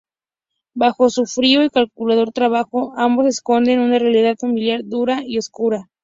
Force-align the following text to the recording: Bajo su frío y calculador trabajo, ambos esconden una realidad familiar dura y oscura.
Bajo 0.73 1.11
su 1.11 1.27
frío 1.27 1.63
y 1.63 1.69
calculador 1.69 2.31
trabajo, 2.31 2.91
ambos 2.97 3.27
esconden 3.27 3.79
una 3.81 3.99
realidad 3.99 4.35
familiar 4.35 4.81
dura 4.83 5.21
y 5.23 5.37
oscura. 5.37 5.91